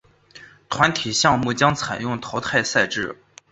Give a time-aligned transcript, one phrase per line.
[0.67, 3.17] 团体项目将采用淘汰赛制。